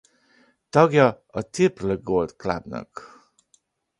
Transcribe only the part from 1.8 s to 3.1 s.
Gold Clubnak.